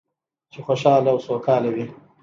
[0.51, 1.85] چې خوشحاله او سوکاله وي.